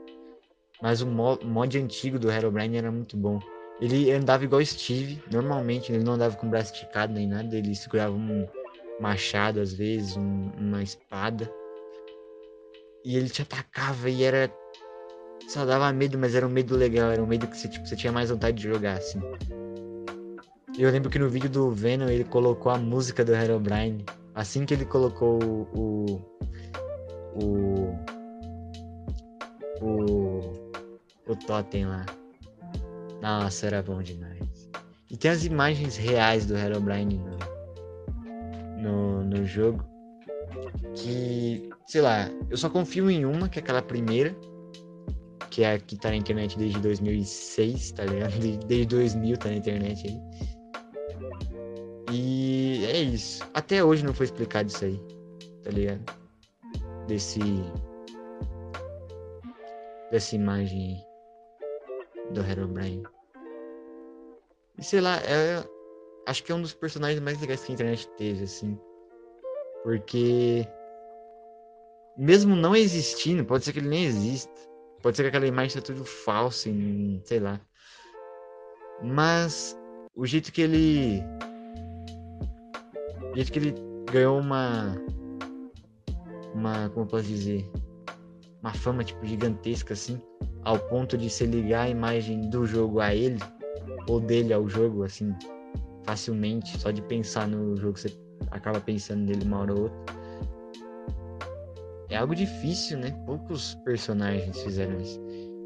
Mas 0.82 1.02
o 1.02 1.08
mod, 1.08 1.46
mod 1.46 1.78
antigo 1.78 2.20
do 2.20 2.32
Herobrine 2.32 2.78
era 2.78 2.92
muito 2.92 3.16
bom. 3.16 3.40
Ele 3.80 4.12
andava 4.12 4.44
igual 4.44 4.64
Steve, 4.66 5.22
normalmente, 5.32 5.92
ele 5.92 6.04
não 6.04 6.14
andava 6.14 6.36
com 6.36 6.48
o 6.48 6.50
braço 6.50 6.74
esticado 6.74 7.14
nem 7.14 7.28
nada, 7.28 7.56
ele 7.56 7.76
segurava 7.76 8.14
um 8.14 8.48
machado 9.00 9.60
às 9.60 9.74
vezes, 9.74 10.18
um, 10.18 10.52
uma 10.58 10.82
espada. 10.82 11.52
E 13.06 13.16
ele 13.16 13.30
te 13.30 13.44
atacava 13.44 14.10
e 14.10 14.24
era 14.24 14.52
só 15.48 15.66
dava 15.66 15.92
medo, 15.94 16.18
mas 16.18 16.36
era 16.36 16.46
um 16.46 16.50
medo 16.50 16.76
legal, 16.76 17.10
era 17.10 17.24
um 17.24 17.26
medo 17.26 17.48
que 17.48 17.58
você, 17.58 17.70
tipo, 17.70 17.88
você 17.88 17.96
tinha 17.96 18.12
mais 18.12 18.30
vontade 18.30 18.58
de 18.58 18.64
jogar, 18.64 18.98
assim. 18.98 19.22
Eu 20.78 20.92
lembro 20.92 21.10
que 21.10 21.18
no 21.18 21.30
vídeo 21.30 21.50
do 21.50 21.72
Venom 21.72 22.10
ele 22.10 22.26
colocou 22.26 22.70
a 22.70 22.78
música 22.78 23.24
do 23.24 23.34
Herobrine. 23.34 24.06
Assim 24.36 24.66
que 24.66 24.74
ele 24.74 24.86
colocou 24.86 25.40
o. 25.74 26.22
O. 27.34 27.96
O. 29.82 30.72
O 31.28 31.36
Totem 31.48 31.86
lá. 31.86 32.06
Nossa, 33.22 33.68
era 33.68 33.82
bom 33.82 34.04
demais. 34.04 34.70
E 35.10 35.16
tem 35.16 35.32
as 35.32 35.46
imagens 35.46 35.96
reais 35.96 36.46
do 36.46 36.56
Herobrine 36.56 37.18
no, 37.18 38.84
no, 38.84 39.24
no 39.24 39.46
jogo. 39.46 39.84
Que, 40.94 41.70
sei 41.88 42.02
lá, 42.02 42.30
eu 42.50 42.58
só 42.58 42.70
confio 42.70 43.10
em 43.10 43.26
uma, 43.26 43.50
que 43.50 43.58
é 43.58 43.62
aquela 43.62 43.82
primeira 43.82 44.36
que 45.50 45.64
é 45.64 45.80
que 45.80 45.98
tá 45.98 46.10
na 46.10 46.16
internet 46.16 46.58
desde 46.58 46.80
2006, 46.80 47.92
tá 47.92 48.06
ligado? 48.06 48.34
Desde 48.68 48.86
2000 48.88 49.38
tá 49.38 49.50
na 49.50 49.56
internet 49.56 50.08
aí. 50.08 50.22
E 52.12 52.86
é 52.86 53.02
isso. 53.02 53.44
Até 53.54 53.84
hoje 53.84 54.06
não 54.06 54.14
foi 54.14 54.26
explicado 54.26 54.70
isso 54.70 54.86
aí, 54.86 55.00
tá 55.64 55.72
ligado? 55.72 56.04
Desse. 57.08 57.40
Dessa 60.12 60.36
imagem. 60.36 61.04
Do 62.32 62.42
Herobrine. 62.42 63.04
E 64.78 64.84
sei 64.84 65.02
lá, 65.02 65.18
é, 65.18 65.64
acho 66.28 66.44
que 66.44 66.52
é 66.52 66.56
um 66.56 66.62
dos 66.62 66.74
personagens 66.74 67.22
mais 67.22 67.40
legais 67.40 67.64
que 67.64 67.72
a 67.72 67.76
internet 67.76 68.08
teve, 68.18 68.44
assim. 68.44 68.78
Porque. 69.84 70.68
Mesmo 72.18 72.56
não 72.56 72.76
existindo, 72.76 73.46
pode 73.46 73.64
ser 73.64 73.74
que 73.74 73.80
ele 73.80 73.90
nem 73.90 74.06
exista 74.06 74.68
Pode 75.02 75.16
ser 75.16 75.24
que 75.24 75.30
aquela 75.30 75.48
imagem 75.48 75.70
seja 75.70 75.86
tudo 75.86 76.04
falsa, 76.04 76.70
sei 77.24 77.40
lá. 77.40 77.60
Mas 79.04 79.78
o 80.16 80.26
jeito 80.26 80.52
que 80.52 80.62
ele. 80.62 81.24
O 83.32 83.36
jeito 83.36 83.52
que 83.52 83.60
ele 83.60 83.76
ganhou 84.12 84.40
uma. 84.40 84.96
Uma. 86.54 86.90
Como 86.90 87.06
eu 87.06 87.10
posso 87.10 87.26
dizer? 87.26 87.70
Uma 88.62 88.74
fama, 88.74 89.04
tipo, 89.04 89.26
gigantesca, 89.26 89.94
assim. 89.94 90.20
Ao 90.64 90.80
ponto 90.80 91.18
de 91.18 91.30
se 91.30 91.46
ligar 91.46 91.86
a 91.86 91.90
imagem 91.90 92.50
do 92.50 92.66
jogo 92.66 93.00
a 93.00 93.14
ele. 93.14 93.40
Ou 94.10 94.20
dele 94.20 94.52
ao 94.52 94.68
jogo, 94.68 95.04
assim. 95.04 95.36
Facilmente. 96.04 96.78
Só 96.80 96.90
de 96.90 97.02
pensar 97.04 97.48
no 97.48 97.78
jogo, 97.78 97.98
você 97.98 98.18
acaba 98.50 98.80
pensando 98.80 99.22
nele 99.22 99.46
uma 99.46 99.60
hora 99.60 99.74
ou 99.74 99.82
outra 99.84 100.27
é 102.10 102.18
algo 102.18 102.34
difícil, 102.34 102.98
né? 102.98 103.12
Poucos 103.26 103.76
personagens 103.84 104.62
fizeram 104.64 105.00
isso. 105.00 105.22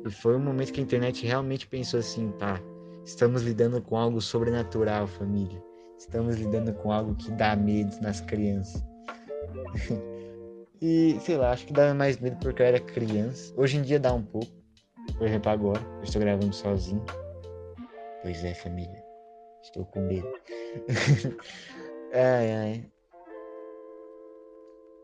E 0.05 0.09
foi 0.09 0.35
um 0.35 0.39
momento 0.39 0.73
que 0.73 0.79
a 0.79 0.83
internet 0.83 1.25
realmente 1.25 1.67
pensou 1.67 1.99
assim, 1.99 2.31
tá, 2.39 2.59
estamos 3.05 3.43
lidando 3.43 3.81
com 3.81 3.95
algo 3.97 4.19
sobrenatural, 4.19 5.07
família. 5.07 5.61
Estamos 5.97 6.37
lidando 6.37 6.73
com 6.73 6.91
algo 6.91 7.15
que 7.15 7.31
dá 7.31 7.55
medo 7.55 7.95
nas 8.01 8.21
crianças. 8.21 8.83
e, 10.81 11.17
sei 11.21 11.37
lá, 11.37 11.51
acho 11.51 11.67
que 11.67 11.73
dava 11.73 11.93
mais 11.93 12.17
medo 12.17 12.37
porque 12.37 12.61
eu 12.61 12.65
era 12.65 12.79
criança. 12.79 13.53
Hoje 13.55 13.77
em 13.77 13.83
dia 13.83 13.99
dá 13.99 14.11
um 14.11 14.23
pouco. 14.23 14.51
Por 15.17 15.27
exemplo, 15.27 15.51
agora, 15.51 15.81
eu 15.97 16.03
estou 16.03 16.19
gravando 16.19 16.53
sozinho. 16.53 17.03
Pois 18.23 18.43
é, 18.43 18.55
família. 18.55 19.03
Estou 19.61 19.85
com 19.85 20.01
medo. 20.01 20.27
ai, 22.13 22.51
ai. 22.51 22.91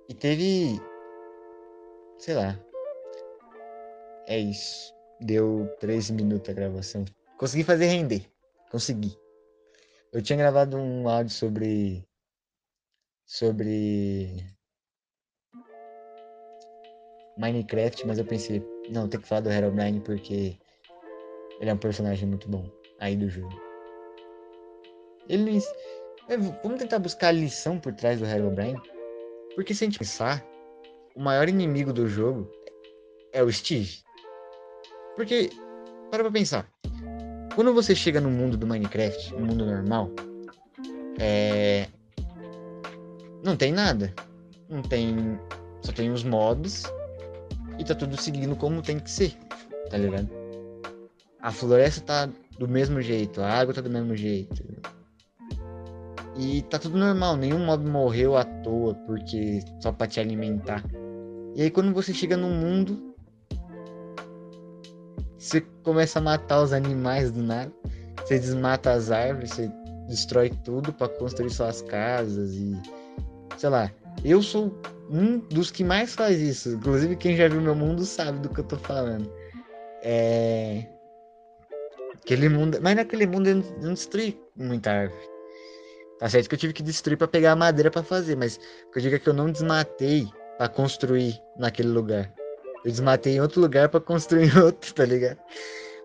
E 0.09 0.13
teve 0.15 0.81
sei 2.17 2.35
lá. 2.35 2.59
É 4.27 4.37
isso. 4.37 4.93
Deu 5.21 5.67
13 5.79 6.13
minutos 6.13 6.49
a 6.49 6.53
gravação. 6.53 7.05
Consegui 7.37 7.63
fazer 7.63 7.87
render. 7.87 8.25
Consegui. 8.69 9.17
Eu 10.11 10.21
tinha 10.21 10.37
gravado 10.37 10.77
um 10.77 11.07
áudio 11.07 11.33
sobre. 11.33 12.07
Sobre. 13.25 14.45
Minecraft, 17.37 18.07
mas 18.07 18.17
eu 18.17 18.25
pensei, 18.25 18.63
não, 18.89 19.07
tem 19.07 19.19
que 19.19 19.27
falar 19.27 19.41
do 19.41 19.51
Herobrine 19.51 19.99
porque 19.99 20.57
ele 21.59 21.69
é 21.69 21.73
um 21.73 21.77
personagem 21.77 22.27
muito 22.27 22.49
bom 22.49 22.67
aí 22.99 23.15
do 23.15 23.29
jogo. 23.29 23.53
É, 26.29 26.37
vamos 26.37 26.79
tentar 26.79 26.99
buscar 26.99 27.27
a 27.27 27.31
lição 27.31 27.79
por 27.79 27.93
trás 27.93 28.19
do 28.19 28.25
Herobrine. 28.25 28.81
Porque 29.55 29.73
se 29.73 29.83
a 29.83 29.87
gente 29.87 29.99
pensar, 29.99 30.45
o 31.17 31.21
maior 31.21 31.49
inimigo 31.49 31.91
do 31.91 32.07
jogo 32.07 32.47
é 33.33 33.41
o 33.41 33.51
Steve. 33.51 34.03
Porque, 35.15 35.49
para 36.11 36.23
pra 36.23 36.31
pensar. 36.31 36.69
Quando 37.55 37.73
você 37.73 37.95
chega 37.95 38.21
no 38.21 38.29
mundo 38.29 38.55
do 38.55 38.67
Minecraft, 38.67 39.33
no 39.33 39.47
mundo 39.47 39.65
normal, 39.65 40.11
é. 41.19 41.87
Não 43.43 43.57
tem 43.57 43.71
nada. 43.71 44.13
Não 44.69 44.83
tem. 44.83 45.39
Só 45.81 45.91
tem 45.91 46.11
os 46.11 46.23
mobs. 46.23 46.83
E 47.79 47.83
tá 47.83 47.95
tudo 47.95 48.19
seguindo 48.21 48.55
como 48.55 48.83
tem 48.83 48.99
que 48.99 49.09
ser. 49.09 49.33
Tá 49.89 49.97
ligado? 49.97 50.29
A 51.41 51.51
floresta 51.51 52.01
tá 52.01 52.29
do 52.59 52.67
mesmo 52.67 53.01
jeito, 53.01 53.41
a 53.41 53.49
água 53.49 53.73
tá 53.73 53.81
do 53.81 53.89
mesmo 53.89 54.15
jeito. 54.15 54.63
E 56.35 56.61
tá 56.63 56.77
tudo 56.77 56.97
normal, 56.97 57.35
nenhum 57.35 57.65
mob 57.65 57.87
morreu 57.89 58.37
à 58.37 58.43
toa 58.43 58.93
porque 59.07 59.61
só 59.81 59.91
pra 59.91 60.05
te 60.05 60.19
alimentar. 60.19 60.83
E 61.57 61.63
aí 61.63 61.71
quando 61.71 61.91
você 61.91 62.13
chega 62.13 62.37
no 62.37 62.49
mundo, 62.49 63.15
você 65.39 65.59
começa 65.81 66.19
a 66.19 66.21
matar 66.21 66.61
os 66.61 66.71
animais 66.71 67.31
do 67.31 67.41
nada. 67.41 67.73
Você 68.19 68.37
desmata 68.37 68.91
as 68.91 69.09
árvores, 69.09 69.49
você 69.53 69.71
destrói 70.07 70.51
tudo 70.63 70.93
para 70.93 71.09
construir 71.09 71.49
suas 71.49 71.81
casas 71.81 72.53
e 72.53 72.79
sei 73.57 73.69
lá. 73.69 73.91
Eu 74.23 74.43
sou 74.43 74.79
um 75.09 75.39
dos 75.39 75.71
que 75.71 75.83
mais 75.83 76.13
faz 76.13 76.39
isso. 76.39 76.75
Inclusive 76.75 77.15
quem 77.15 77.35
já 77.35 77.47
viu 77.47 77.59
meu 77.59 77.73
mundo 77.73 78.05
sabe 78.05 78.37
do 78.37 78.49
que 78.49 78.59
eu 78.59 78.63
tô 78.63 78.77
falando. 78.77 79.27
É 80.03 80.85
Aquele 82.21 82.49
mundo. 82.49 82.77
Mas 82.83 82.95
naquele 82.95 83.25
mundo 83.25 83.47
eu 83.47 83.55
não 83.81 83.95
destruí 83.95 84.39
muita 84.55 84.91
árvore. 84.91 85.27
Tá 86.19 86.29
certo 86.29 86.49
que 86.49 86.53
eu 86.53 86.59
tive 86.59 86.73
que 86.73 86.83
destruir 86.83 87.17
para 87.17 87.27
pegar 87.27 87.53
a 87.53 87.55
madeira 87.55 87.89
para 87.89 88.03
fazer, 88.03 88.35
mas 88.35 88.57
o 88.57 88.91
que 88.91 88.99
eu 88.99 89.01
digo 89.01 89.15
é 89.15 89.19
que 89.19 89.27
eu 89.27 89.33
não 89.33 89.51
desmatei 89.51 90.27
para 90.57 90.67
construir 90.69 91.39
naquele 91.57 91.89
lugar. 91.89 92.33
Eu 92.83 92.91
desmatei 92.91 93.35
em 93.35 93.41
outro 93.41 93.61
lugar 93.61 93.89
para 93.89 93.99
construir 93.99 94.55
outro, 94.57 94.93
tá 94.93 95.05
ligado? 95.05 95.39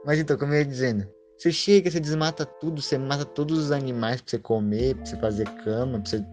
Mas 0.04 0.18
então, 0.18 0.36
como 0.36 0.52
eu 0.52 0.58
ia 0.58 0.64
dizendo, 0.64 1.06
você 1.38 1.50
chega, 1.50 1.90
você 1.90 2.00
desmata 2.00 2.44
tudo, 2.44 2.80
você 2.80 2.98
mata 2.98 3.24
todos 3.24 3.58
os 3.58 3.72
animais 3.72 4.20
pra 4.20 4.30
você 4.30 4.38
comer, 4.38 4.94
pra 4.96 5.06
você 5.06 5.16
fazer 5.16 5.48
cama, 5.64 6.00
pra 6.00 6.10
você, 6.10 6.24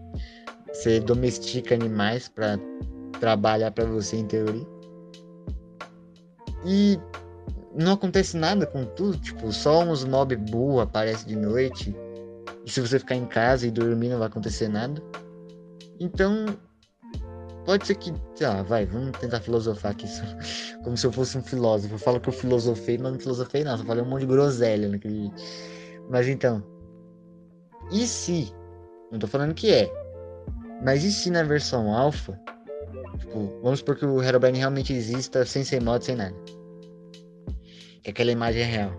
você 0.72 1.00
domestica 1.00 1.74
animais 1.74 2.28
para 2.28 2.58
trabalhar 3.18 3.70
para 3.70 3.84
você 3.84 4.16
em 4.16 4.26
teoria. 4.26 4.66
E 6.64 6.98
não 7.74 7.92
acontece 7.92 8.36
nada 8.36 8.66
com 8.66 8.84
tudo, 8.84 9.16
tipo, 9.18 9.52
só 9.52 9.80
uns 9.82 10.04
mob 10.04 10.36
burro 10.36 10.80
aparece 10.80 11.26
de 11.26 11.36
noite. 11.36 11.94
E 12.64 12.70
se 12.70 12.80
você 12.80 12.98
ficar 12.98 13.14
em 13.14 13.26
casa 13.26 13.66
e 13.66 13.70
dormir 13.70 14.08
não 14.08 14.18
vai 14.18 14.28
acontecer 14.28 14.68
nada. 14.68 15.02
Então, 15.98 16.46
pode 17.64 17.86
ser 17.86 17.94
que, 17.96 18.12
sei 18.34 18.46
lá, 18.46 18.62
vai, 18.62 18.86
vamos 18.86 19.18
tentar 19.18 19.40
filosofar 19.40 19.92
aqui, 19.92 20.06
como 20.82 20.96
se 20.96 21.06
eu 21.06 21.12
fosse 21.12 21.38
um 21.38 21.42
filósofo. 21.42 21.94
Eu 21.94 21.98
falo 21.98 22.20
que 22.20 22.28
eu 22.28 22.32
filosofei, 22.32 22.98
mas 22.98 23.12
não 23.12 23.20
filosofei 23.20 23.64
não, 23.64 23.76
só 23.76 23.84
falei 23.84 24.02
um 24.02 24.08
monte 24.08 24.20
de 24.20 24.26
groselha 24.26 24.88
naquele 24.88 25.30
Mas 26.08 26.28
então, 26.28 26.62
e 27.90 28.06
se, 28.06 28.52
não 29.10 29.18
tô 29.18 29.26
falando 29.26 29.54
que 29.54 29.72
é, 29.72 29.90
mas 30.84 31.04
e 31.04 31.12
se 31.12 31.30
na 31.30 31.42
versão 31.42 31.94
alpha, 31.94 32.40
tipo, 33.18 33.60
vamos 33.62 33.80
supor 33.80 33.96
que 33.96 34.06
o 34.06 34.22
Herobrine 34.22 34.58
realmente 34.58 34.92
exista 34.92 35.44
sem 35.44 35.64
ser 35.64 35.82
mod, 35.82 36.04
sem 36.04 36.16
nada 36.16 36.34
que 38.02 38.10
aquela 38.10 38.32
imagem 38.32 38.62
é 38.62 38.66
real. 38.66 38.92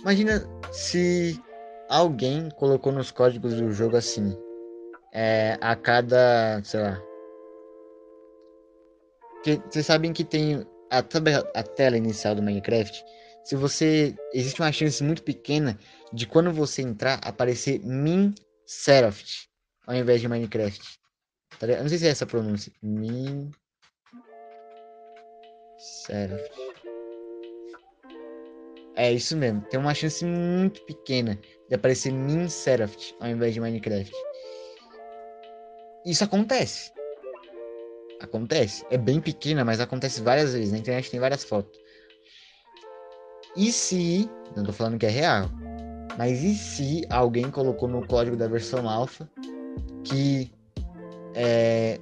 Imagina 0.00 0.42
se 0.72 1.40
alguém 1.88 2.48
colocou 2.50 2.92
nos 2.92 3.10
códigos 3.10 3.54
do 3.54 3.72
jogo 3.72 3.96
assim, 3.96 4.36
é, 5.12 5.58
a 5.60 5.74
cada, 5.76 6.60
sei 6.64 6.80
lá, 6.80 7.02
vocês 9.54 9.86
sabem 9.86 10.12
que 10.12 10.24
tem 10.24 10.66
a, 10.90 10.98
a 10.98 11.62
tela 11.62 11.96
inicial 11.96 12.34
do 12.34 12.42
Minecraft. 12.42 13.04
Se 13.44 13.54
você 13.54 14.14
existe 14.32 14.60
uma 14.60 14.72
chance 14.72 15.02
muito 15.02 15.22
pequena 15.22 15.78
de 16.12 16.26
quando 16.26 16.52
você 16.52 16.82
entrar 16.82 17.20
aparecer 17.22 17.80
Min 17.84 18.34
Seraph 18.66 19.22
ao 19.86 19.94
invés 19.94 20.20
de 20.20 20.28
Minecraft. 20.28 20.98
Tá 21.58 21.66
não 21.66 21.88
sei 21.88 21.98
se 21.98 22.06
é 22.06 22.10
essa 22.10 22.24
a 22.24 22.26
pronúncia. 22.26 22.72
Min 22.82 23.50
Seraph. 25.78 26.42
É 28.96 29.12
isso 29.12 29.36
mesmo. 29.36 29.60
Tem 29.62 29.78
uma 29.78 29.94
chance 29.94 30.24
muito 30.24 30.84
pequena 30.86 31.38
de 31.68 31.74
aparecer 31.74 32.12
Min 32.12 32.48
Seraph 32.48 32.96
ao 33.20 33.28
invés 33.28 33.54
de 33.54 33.60
Minecraft. 33.60 34.12
Isso 36.04 36.24
acontece. 36.24 36.95
Acontece. 38.26 38.84
É 38.90 38.98
bem 38.98 39.20
pequena, 39.20 39.64
mas 39.64 39.80
acontece 39.80 40.20
várias 40.20 40.52
vezes. 40.52 40.72
Na 40.72 40.78
internet 40.78 41.10
tem 41.10 41.20
várias 41.20 41.44
fotos. 41.44 41.78
E 43.56 43.72
se. 43.72 44.28
Não 44.54 44.64
tô 44.64 44.72
falando 44.72 44.98
que 44.98 45.06
é 45.06 45.10
real. 45.10 45.48
Mas 46.18 46.42
e 46.42 46.54
se 46.54 47.06
alguém 47.10 47.50
colocou 47.50 47.88
no 47.88 48.06
código 48.06 48.36
da 48.36 48.48
versão 48.48 48.88
alfa 48.88 49.28
que 50.02 50.50
é, 51.34 52.00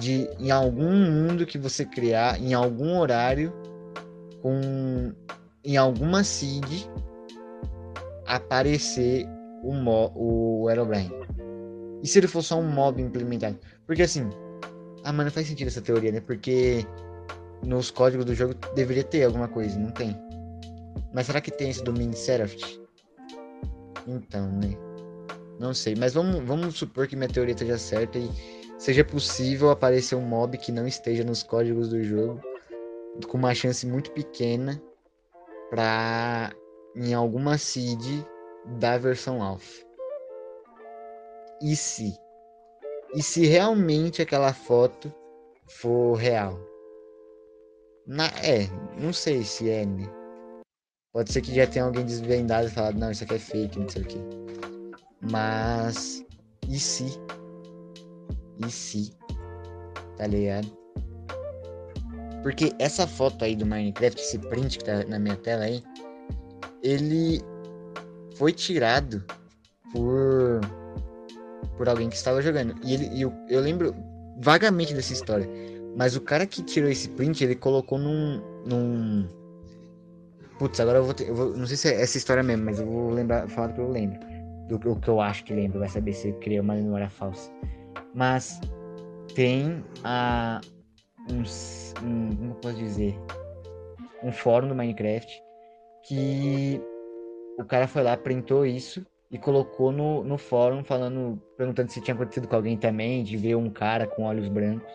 de 0.00 0.26
em 0.40 0.50
algum 0.50 0.90
mundo 0.90 1.46
que 1.46 1.58
você 1.58 1.84
criar, 1.84 2.40
em 2.40 2.54
algum 2.54 2.98
horário, 2.98 3.52
com 4.40 5.12
em 5.64 5.76
alguma 5.76 6.24
seed 6.24 6.86
aparecer 8.26 9.28
o, 9.62 9.72
mo, 9.72 10.12
o 10.14 10.70
Herobrine. 10.70 11.12
E 12.02 12.06
se 12.06 12.18
ele 12.18 12.26
for 12.26 12.42
só 12.42 12.58
um 12.58 12.68
mob 12.68 13.00
implementado? 13.00 13.58
Porque 13.86 14.02
assim, 14.02 14.28
ah, 15.04 15.12
mano, 15.12 15.30
faz 15.30 15.46
sentido 15.46 15.68
essa 15.68 15.80
teoria, 15.80 16.12
né? 16.12 16.20
Porque 16.20 16.84
nos 17.64 17.90
códigos 17.90 18.24
do 18.24 18.34
jogo 18.34 18.54
deveria 18.74 19.04
ter 19.04 19.24
alguma 19.24 19.48
coisa, 19.48 19.78
não 19.78 19.90
tem. 19.90 20.16
Mas 21.14 21.26
será 21.26 21.40
que 21.40 21.50
tem 21.50 21.70
esse 21.70 21.82
do 21.82 21.92
Min 21.92 22.12
Seraph? 22.12 22.54
Então, 24.06 24.50
né? 24.52 24.76
Não 25.60 25.72
sei, 25.72 25.94
mas 25.96 26.14
vamos, 26.14 26.42
vamos 26.44 26.76
supor 26.76 27.06
que 27.06 27.14
minha 27.14 27.28
teoria 27.28 27.52
esteja 27.52 27.78
certa 27.78 28.18
e 28.18 28.28
seja 28.78 29.04
possível 29.04 29.70
aparecer 29.70 30.16
um 30.16 30.22
mob 30.22 30.58
que 30.58 30.72
não 30.72 30.88
esteja 30.88 31.22
nos 31.22 31.42
códigos 31.42 31.90
do 31.90 32.02
jogo, 32.02 32.40
com 33.28 33.38
uma 33.38 33.54
chance 33.54 33.86
muito 33.86 34.10
pequena 34.10 34.82
para 35.70 36.52
em 36.96 37.14
alguma 37.14 37.56
seed 37.56 38.24
da 38.78 38.98
versão 38.98 39.42
alpha. 39.42 39.84
E 41.60 41.76
se? 41.76 42.16
E 43.14 43.22
se 43.22 43.46
realmente 43.46 44.22
aquela 44.22 44.52
foto 44.52 45.12
for 45.66 46.14
real? 46.14 46.58
Na, 48.06 48.26
é, 48.42 48.68
não 48.98 49.12
sei 49.12 49.44
se 49.44 49.70
é, 49.70 49.86
né? 49.86 50.06
Pode 51.12 51.32
ser 51.32 51.42
que 51.42 51.54
já 51.54 51.66
tenha 51.66 51.84
alguém 51.84 52.04
desvendado 52.04 52.66
e 52.66 52.70
falado, 52.70 52.98
não, 52.98 53.10
isso 53.10 53.22
aqui 53.24 53.34
é 53.34 53.38
fake, 53.38 53.78
não 53.78 53.88
sei 53.88 54.02
o 54.02 54.06
que. 54.06 54.18
Mas, 55.20 56.24
e 56.68 56.78
se 56.78 57.20
e 58.66 58.70
se, 58.70 59.12
tá 60.16 60.26
ligado? 60.26 60.68
Porque 62.42 62.72
essa 62.78 63.06
foto 63.06 63.44
aí 63.44 63.54
do 63.54 63.64
Minecraft, 63.64 64.20
esse 64.20 64.38
print 64.38 64.78
que 64.78 64.84
tá 64.84 65.04
na 65.04 65.18
minha 65.18 65.36
tela 65.36 65.64
aí, 65.64 65.82
ele 66.82 67.40
foi 68.36 68.52
tirado 68.52 69.24
por 69.92 70.60
por 71.76 71.88
alguém 71.88 72.08
que 72.08 72.16
estava 72.16 72.40
jogando. 72.40 72.74
E 72.84 72.94
ele, 72.94 73.20
eu, 73.20 73.32
eu 73.48 73.60
lembro 73.60 73.94
vagamente 74.38 74.94
dessa 74.94 75.12
história. 75.12 75.48
Mas 75.96 76.16
o 76.16 76.20
cara 76.20 76.46
que 76.46 76.62
tirou 76.62 76.88
esse 76.90 77.08
print, 77.08 77.42
ele 77.42 77.54
colocou 77.54 77.98
num. 77.98 78.40
num... 78.66 79.28
Putz, 80.58 80.78
agora 80.80 80.98
eu 80.98 81.04
vou, 81.04 81.14
ter, 81.14 81.28
eu 81.28 81.34
vou, 81.34 81.56
Não 81.56 81.66
sei 81.66 81.76
se 81.76 81.88
é 81.88 82.00
essa 82.00 82.16
história 82.16 82.42
mesmo, 82.42 82.64
mas 82.64 82.78
eu 82.78 82.86
vou 82.86 83.10
lembrar, 83.10 83.48
falar 83.48 83.68
do 83.68 83.74
que 83.74 83.80
eu 83.80 83.90
lembro. 83.90 84.18
Do, 84.68 84.78
do 84.78 84.96
que 84.96 85.08
eu 85.08 85.20
acho 85.20 85.44
que 85.44 85.52
lembro, 85.52 85.80
vai 85.80 85.88
saber 85.88 86.12
se 86.12 86.32
criou 86.34 86.62
uma 86.62 86.74
memória 86.74 87.10
falsa. 87.10 87.50
Mas 88.14 88.60
tem 89.34 89.84
a 90.04 90.60
um, 91.28 91.42
um, 92.06 92.36
como 92.36 92.54
posso 92.56 92.76
dizer, 92.76 93.18
um 94.22 94.30
fórum 94.32 94.68
do 94.68 94.74
Minecraft 94.74 95.42
que 96.04 96.80
o 97.62 97.66
cara 97.66 97.86
foi 97.88 98.02
lá, 98.02 98.16
printou 98.16 98.66
isso 98.66 99.04
e 99.30 99.38
colocou 99.38 99.90
no, 99.90 100.22
no 100.22 100.36
fórum 100.36 100.84
falando, 100.84 101.40
perguntando 101.56 101.90
se 101.90 102.00
tinha 102.00 102.14
acontecido 102.14 102.46
com 102.46 102.56
alguém 102.56 102.76
também, 102.76 103.24
de 103.24 103.36
ver 103.36 103.54
um 103.56 103.70
cara 103.70 104.06
com 104.06 104.24
olhos 104.24 104.48
brancos 104.48 104.92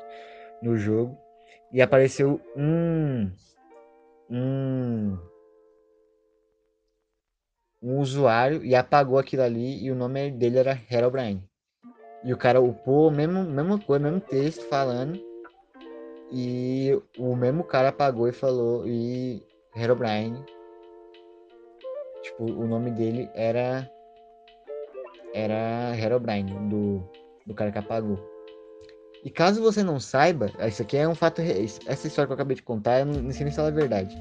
no 0.62 0.78
jogo. 0.78 1.18
E 1.72 1.82
apareceu 1.82 2.40
um 2.56 3.32
um, 4.30 5.18
um 7.82 8.00
usuário 8.00 8.64
e 8.64 8.76
apagou 8.76 9.18
aquilo 9.18 9.44
ali 9.44 9.84
e 9.84 9.92
o 9.92 9.96
nome 9.96 10.32
dele 10.32 10.60
era 10.60 10.80
Herobrine. 10.92 11.44
E 12.24 12.34
o 12.34 12.38
cara 12.38 12.60
upou 12.62 13.10
mesmo, 13.10 13.44
mesma 13.44 13.80
coisa, 13.80 14.04
mesmo 14.04 14.20
texto 14.20 14.66
falando. 14.66 15.20
E 16.32 16.92
o 17.18 17.36
mesmo 17.36 17.64
cara 17.64 17.90
apagou 17.90 18.28
e 18.28 18.34
falou 18.34 18.86
e 18.86 19.42
Herobrine. 19.76 20.44
Tipo, 22.28 22.44
o 22.44 22.68
nome 22.68 22.92
dele 22.92 23.30
era 23.34 23.90
era 25.34 25.96
Herobrine, 25.98 26.52
do, 26.70 27.04
do 27.46 27.54
cara 27.54 27.72
que 27.72 27.78
apagou. 27.78 28.20
E 29.24 29.30
caso 29.30 29.62
você 29.62 29.84
não 29.84 30.00
saiba, 30.00 30.52
isso 30.68 30.82
aqui 30.82 30.98
é 30.98 31.08
um 31.08 31.16
fato. 31.16 31.42
Essa 31.42 32.08
história 32.08 32.28
que 32.28 32.32
eu 32.32 32.36
acabei 32.36 32.56
de 32.56 32.64
contar, 32.64 33.00
eu 33.00 33.06
não 33.06 33.32
sei 33.32 33.46
nem 33.46 33.54
se 33.54 33.60
ela 33.60 33.70
é 33.70 33.72
verdade. 33.72 34.16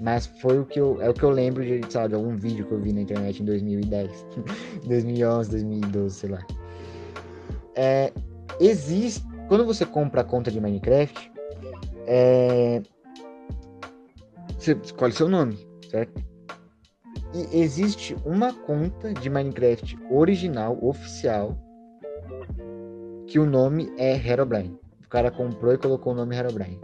Mas 0.00 0.26
foi 0.26 0.58
o 0.58 0.66
que 0.66 0.80
eu, 0.80 1.00
é 1.00 1.08
o 1.08 1.14
que 1.14 1.22
eu 1.22 1.30
lembro 1.30 1.64
de, 1.64 1.80
de 1.80 2.14
algum 2.14 2.36
vídeo 2.36 2.66
que 2.66 2.72
eu 2.72 2.80
vi 2.80 2.92
na 2.92 3.02
internet 3.02 3.40
em 3.40 3.44
2010, 3.44 4.26
2011, 4.86 5.50
2012, 5.50 6.14
sei 6.14 6.30
lá. 6.30 6.44
É, 7.76 8.12
existe. 8.60 9.22
Quando 9.48 9.64
você 9.64 9.84
compra 9.84 10.22
a 10.22 10.24
conta 10.24 10.50
de 10.50 10.60
Minecraft, 10.60 11.30
é, 12.06 12.82
você 14.58 14.76
escolhe 14.82 15.12
seu 15.12 15.28
nome, 15.28 15.58
certo? 15.90 16.31
E 17.34 17.60
existe 17.60 18.14
uma 18.26 18.52
conta 18.52 19.12
de 19.14 19.30
Minecraft 19.30 19.98
original, 20.10 20.78
oficial, 20.82 21.56
que 23.26 23.38
o 23.38 23.46
nome 23.46 23.90
é 23.96 24.14
Herobrine. 24.14 24.78
O 25.04 25.08
cara 25.08 25.30
comprou 25.30 25.72
e 25.72 25.78
colocou 25.78 26.12
o 26.12 26.16
nome 26.16 26.36
Herobrine. 26.36 26.78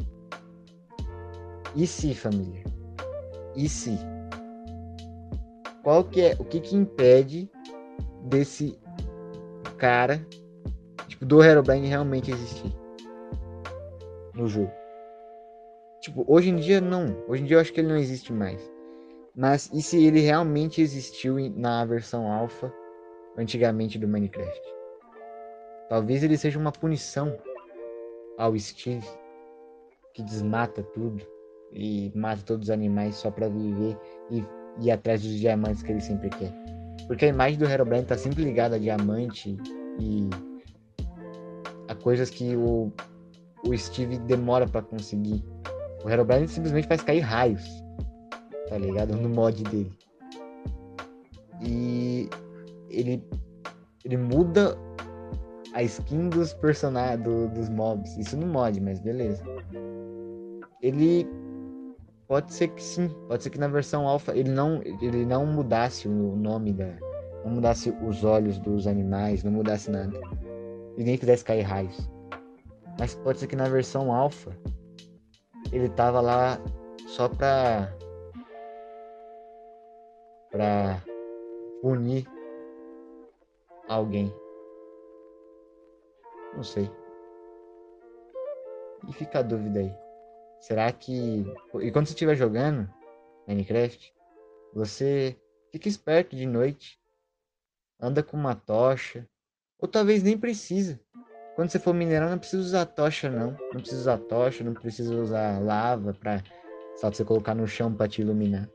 E 1.76 1.86
se, 1.86 2.14
família? 2.14 2.64
E 3.54 3.68
se? 3.68 3.98
Qual 5.82 6.04
que 6.04 6.22
é, 6.22 6.36
o 6.38 6.44
que 6.44 6.60
que 6.60 6.74
impede 6.74 7.50
desse 8.24 8.78
cara, 9.76 10.26
tipo, 11.08 11.26
do 11.26 11.42
Herobrine 11.42 11.88
realmente 11.88 12.30
existir 12.30 12.74
no 14.34 14.48
jogo? 14.48 14.72
Tipo, 16.00 16.24
hoje 16.26 16.48
em 16.48 16.56
dia 16.56 16.80
não. 16.80 17.24
Hoje 17.28 17.42
em 17.42 17.46
dia 17.46 17.56
eu 17.56 17.60
acho 17.60 17.72
que 17.72 17.80
ele 17.80 17.88
não 17.88 17.96
existe 17.96 18.32
mais. 18.32 18.77
Mas 19.34 19.70
e 19.72 19.82
se 19.82 20.04
ele 20.04 20.20
realmente 20.20 20.80
existiu 20.80 21.36
na 21.50 21.84
versão 21.84 22.30
alfa 22.30 22.72
antigamente 23.36 23.98
do 23.98 24.08
Minecraft? 24.08 24.62
Talvez 25.88 26.22
ele 26.22 26.36
seja 26.36 26.58
uma 26.58 26.72
punição 26.72 27.36
ao 28.36 28.56
Steve, 28.58 29.06
que 30.12 30.22
desmata 30.22 30.82
tudo 30.82 31.24
e 31.72 32.12
mata 32.14 32.42
todos 32.44 32.68
os 32.68 32.70
animais 32.70 33.16
só 33.16 33.30
para 33.30 33.48
viver 33.48 33.96
e 34.30 34.44
ir 34.80 34.90
atrás 34.90 35.22
dos 35.22 35.32
diamantes 35.32 35.82
que 35.82 35.92
ele 35.92 36.00
sempre 36.00 36.28
quer. 36.30 36.52
Porque 37.06 37.24
a 37.24 37.28
imagem 37.28 37.58
do 37.58 37.64
Herobrine 37.64 38.04
tá 38.04 38.16
sempre 38.16 38.44
ligada 38.44 38.76
a 38.76 38.78
diamante 38.78 39.56
e 39.98 40.28
a 41.88 41.94
coisas 41.94 42.28
que 42.28 42.54
o, 42.54 42.92
o 43.66 43.76
Steve 43.76 44.18
demora 44.18 44.66
para 44.66 44.82
conseguir. 44.82 45.42
O 46.04 46.10
Herobrine 46.10 46.46
simplesmente 46.46 46.86
faz 46.86 47.02
cair 47.02 47.20
raios, 47.20 47.64
tá 48.68 48.78
ligado? 48.78 49.14
No 49.16 49.28
mod 49.28 49.62
dele. 49.64 49.92
E 51.60 52.28
ele, 52.90 53.24
ele 54.04 54.16
muda 54.16 54.76
a 55.74 55.82
skin 55.82 56.28
dos 56.28 56.52
personagens, 56.54 57.22
do, 57.22 57.48
dos 57.48 57.68
mobs. 57.68 58.16
Isso 58.16 58.36
no 58.36 58.46
mod, 58.46 58.80
mas 58.80 59.00
beleza. 59.00 59.42
Ele 60.82 61.26
pode 62.26 62.52
ser 62.52 62.68
que 62.68 62.82
sim, 62.82 63.08
pode 63.26 63.42
ser 63.42 63.50
que 63.50 63.58
na 63.58 63.68
versão 63.68 64.06
alfa 64.06 64.36
ele 64.36 64.50
não 64.50 64.82
ele 64.82 65.24
não 65.24 65.46
mudasse 65.46 66.06
o 66.06 66.36
nome 66.36 66.72
da, 66.72 66.94
não 67.44 67.52
mudasse 67.52 67.90
os 68.06 68.22
olhos 68.22 68.58
dos 68.58 68.86
animais, 68.86 69.42
não 69.42 69.52
mudasse 69.52 69.90
nada. 69.90 70.20
E 70.96 71.04
nem 71.04 71.16
fizesse 71.16 71.44
cair 71.44 71.62
raios. 71.62 72.08
Mas 72.98 73.14
pode 73.14 73.38
ser 73.38 73.46
que 73.46 73.56
na 73.56 73.68
versão 73.68 74.12
alfa 74.12 74.50
ele 75.72 75.88
tava 75.90 76.20
lá 76.20 76.58
só 77.06 77.28
pra 77.28 77.92
pra 80.58 81.00
punir 81.80 82.26
alguém. 83.88 84.34
Não 86.56 86.64
sei. 86.64 86.90
E 89.08 89.12
fica 89.12 89.38
a 89.38 89.42
dúvida 89.42 89.78
aí. 89.78 89.94
Será 90.58 90.90
que. 90.90 91.44
E 91.80 91.92
quando 91.92 92.06
você 92.06 92.12
estiver 92.12 92.34
jogando 92.34 92.92
Minecraft, 93.46 94.12
você 94.74 95.36
fica 95.70 95.88
esperto 95.88 96.34
de 96.34 96.44
noite. 96.44 96.98
Anda 98.00 98.20
com 98.20 98.36
uma 98.36 98.56
tocha. 98.56 99.28
Ou 99.78 99.86
talvez 99.86 100.24
nem 100.24 100.36
precisa. 100.36 100.98
Quando 101.54 101.70
você 101.70 101.78
for 101.78 101.94
minerar, 101.94 102.30
não 102.30 102.38
precisa 102.38 102.62
usar 102.62 102.86
tocha, 102.86 103.30
não. 103.30 103.52
Não 103.72 103.80
precisa 103.80 104.00
usar 104.00 104.18
tocha, 104.18 104.64
não 104.64 104.74
precisa 104.74 105.14
usar 105.14 105.62
lava 105.62 106.12
pra, 106.14 106.42
só 106.96 107.06
pra 107.08 107.16
você 107.16 107.24
colocar 107.24 107.54
no 107.54 107.66
chão 107.68 107.94
para 107.94 108.08
te 108.08 108.22
iluminar. 108.22 108.68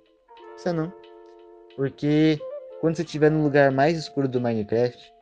Isso 0.55 0.71
não. 0.71 1.02
Porque 1.75 2.39
quando 2.79 2.95
você 2.95 3.03
estiver 3.03 3.31
no 3.31 3.43
lugar 3.43 3.71
mais 3.71 3.97
escuro 3.97 4.27
do 4.27 4.41
Minecraft, 4.41 5.13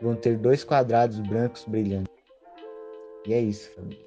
vão 0.00 0.16
ter 0.16 0.36
dois 0.38 0.64
quadrados 0.64 1.18
brancos 1.20 1.64
brilhando. 1.64 2.08
E 3.26 3.34
é 3.34 3.40
isso, 3.40 3.70
família. 3.72 4.04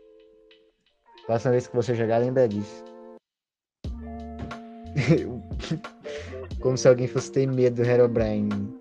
Próxima 1.25 1.51
vez 1.51 1.67
que 1.67 1.75
você 1.75 1.93
jogar, 1.95 2.19
lembra 2.19 2.47
disso. 2.47 2.83
Como 6.61 6.77
se 6.77 6.87
alguém 6.87 7.07
fosse 7.07 7.31
ter 7.31 7.47
medo 7.47 7.81
do 7.81 7.87
Herobrine. 7.87 8.77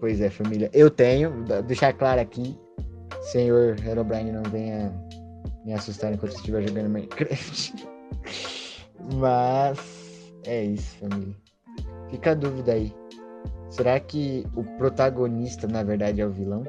Pois 0.00 0.20
é, 0.20 0.30
família. 0.30 0.70
Eu 0.72 0.90
tenho, 0.90 1.44
deixar 1.66 1.92
claro 1.92 2.20
aqui. 2.20 2.58
Senhor 3.22 3.76
Herobrine 3.84 4.32
não 4.32 4.42
venha 4.44 4.92
me 5.64 5.72
assustar 5.72 6.12
enquanto 6.12 6.36
estiver 6.36 6.66
jogando 6.66 6.90
Minecraft. 6.90 7.86
Mas 9.14 9.93
é 10.46 10.64
isso, 10.64 10.96
família. 10.98 11.34
Fica 12.10 12.32
a 12.32 12.34
dúvida 12.34 12.72
aí. 12.72 12.94
Será 13.70 13.98
que 13.98 14.46
o 14.54 14.62
protagonista, 14.78 15.66
na 15.66 15.82
verdade, 15.82 16.20
é 16.20 16.26
o 16.26 16.30
vilão? 16.30 16.64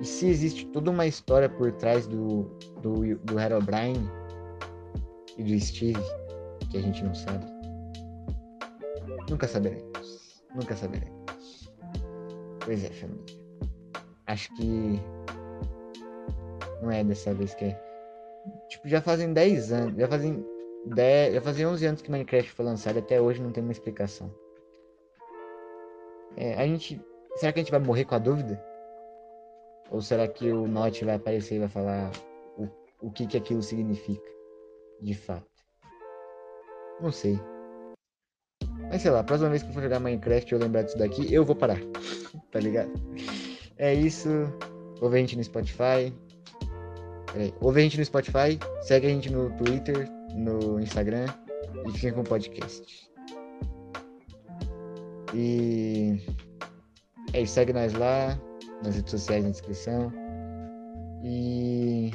E 0.00 0.04
se 0.04 0.26
existe 0.28 0.66
toda 0.66 0.90
uma 0.90 1.06
história 1.06 1.48
por 1.48 1.72
trás 1.72 2.06
do, 2.06 2.42
do, 2.82 3.16
do 3.16 3.40
Herobrine 3.40 4.10
e 5.38 5.42
do 5.42 5.58
Steve, 5.60 6.02
que 6.70 6.78
a 6.78 6.82
gente 6.82 7.02
não 7.04 7.14
sabe? 7.14 7.46
Nunca 9.30 9.48
saberemos. 9.48 10.44
Nunca 10.54 10.76
saberemos. 10.76 11.72
Pois 12.64 12.84
é, 12.84 12.90
família. 12.90 13.24
Acho 14.26 14.54
que 14.56 15.00
não 16.82 16.90
é 16.90 17.02
dessa 17.02 17.32
vez 17.32 17.54
que 17.54 17.66
é. 17.66 17.80
Tipo, 18.68 18.88
já 18.88 19.00
fazem 19.00 19.32
10 19.32 19.72
anos. 19.72 19.96
Já 19.96 20.08
fazem 20.08 20.44
10, 20.86 21.34
já 21.34 21.40
fazem 21.40 21.66
11 21.66 21.86
anos 21.86 22.02
que 22.02 22.10
Minecraft 22.10 22.50
foi 22.50 22.64
lançado 22.64 22.98
até 22.98 23.20
hoje 23.20 23.42
não 23.42 23.50
tem 23.50 23.62
uma 23.62 23.72
explicação. 23.72 24.30
É, 26.36 26.54
a 26.54 26.66
gente. 26.66 27.00
Será 27.36 27.52
que 27.52 27.60
a 27.60 27.62
gente 27.62 27.70
vai 27.70 27.80
morrer 27.80 28.04
com 28.04 28.14
a 28.14 28.18
dúvida? 28.18 28.62
Ou 29.90 30.00
será 30.00 30.26
que 30.26 30.50
o 30.50 30.66
Note 30.66 31.04
vai 31.04 31.16
aparecer 31.16 31.56
e 31.56 31.58
vai 31.60 31.68
falar 31.68 32.10
o, 32.56 32.68
o 33.00 33.10
que, 33.10 33.26
que 33.26 33.36
aquilo 33.36 33.62
significa? 33.62 34.28
De 35.00 35.14
fato. 35.14 35.46
Não 37.00 37.10
sei. 37.10 37.38
Mas 38.90 39.02
sei 39.02 39.10
lá, 39.10 39.20
a 39.20 39.24
próxima 39.24 39.50
vez 39.50 39.62
que 39.62 39.68
eu 39.68 39.74
for 39.74 39.82
jogar 39.82 40.00
Minecraft 40.00 40.52
e 40.52 40.54
eu 40.54 40.58
lembrar 40.60 40.82
disso 40.82 40.98
daqui, 40.98 41.32
eu 41.32 41.44
vou 41.44 41.56
parar. 41.56 41.78
tá 42.50 42.60
ligado? 42.60 42.92
É 43.76 43.92
isso. 43.92 44.28
Ouve 45.00 45.16
a 45.16 45.20
gente 45.20 45.36
no 45.36 45.44
Spotify. 45.44 46.12
Peraí. 47.32 47.54
Ouve 47.60 47.80
a 47.80 47.82
gente 47.82 47.98
no 47.98 48.04
Spotify. 48.04 48.58
Segue 48.82 49.06
a 49.06 49.10
gente 49.10 49.30
no 49.30 49.50
Twitter, 49.56 50.08
no 50.34 50.80
Instagram. 50.80 51.26
E 51.86 51.92
fica 51.92 52.12
com 52.12 52.20
o 52.20 52.24
podcast. 52.24 53.10
E 55.34 56.20
é 57.32 57.44
segue 57.44 57.72
nós 57.72 57.92
lá, 57.94 58.38
nas 58.82 58.94
redes 58.94 59.10
sociais 59.10 59.44
na 59.44 59.50
descrição. 59.50 60.12
E 61.22 62.10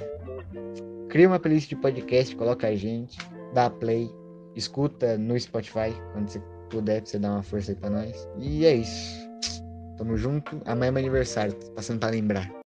cria 1.10 1.28
uma 1.28 1.40
playlist 1.40 1.70
de 1.70 1.76
podcast, 1.76 2.36
coloca 2.36 2.68
a 2.68 2.76
gente, 2.76 3.18
dá 3.54 3.70
play, 3.70 4.10
escuta 4.56 5.18
no 5.18 5.38
Spotify 5.40 5.94
quando 6.14 6.30
você 6.30 6.40
puder, 6.70 7.02
pra 7.02 7.10
você 7.10 7.20
dar 7.20 7.32
uma 7.32 7.44
força 7.44 7.72
aí 7.72 7.76
pra 7.76 7.90
nós. 7.90 8.28
E 8.38 8.66
é 8.66 8.76
isso. 8.76 9.30
Tamo 9.98 10.16
junto. 10.16 10.62
Amanhã 10.66 10.90
é 10.90 10.92
meu 10.92 11.02
aniversário, 11.02 11.54
passando 11.76 12.00
pra 12.00 12.10
lembrar. 12.10 12.50